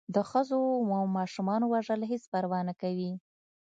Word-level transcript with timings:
د 0.15 0.17
ښځو 0.29 0.61
و 0.89 0.91
ماشومانو 1.17 1.65
وژل 1.73 2.01
هېڅ 2.11 2.23
پروا 2.33 2.59
نه 2.69 2.73
کوي. 2.81 3.11